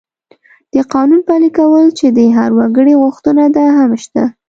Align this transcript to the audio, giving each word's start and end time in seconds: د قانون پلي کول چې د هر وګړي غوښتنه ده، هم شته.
د 0.73 0.75
قانون 0.93 1.21
پلي 1.27 1.49
کول 1.57 1.85
چې 1.99 2.07
د 2.17 2.19
هر 2.37 2.49
وګړي 2.59 2.93
غوښتنه 3.01 3.45
ده، 3.55 3.63
هم 3.77 3.91
شته. 4.03 4.23